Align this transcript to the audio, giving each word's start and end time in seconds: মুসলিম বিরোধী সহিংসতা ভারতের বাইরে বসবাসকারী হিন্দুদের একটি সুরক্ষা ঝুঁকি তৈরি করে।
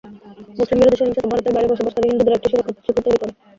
মুসলিম 0.57 0.77
বিরোধী 0.79 0.97
সহিংসতা 0.99 1.29
ভারতের 1.31 1.53
বাইরে 1.55 1.69
বসবাসকারী 1.71 2.07
হিন্দুদের 2.07 2.37
একটি 2.37 2.47
সুরক্ষা 2.51 2.73
ঝুঁকি 2.77 3.01
তৈরি 3.05 3.17
করে। 3.21 3.31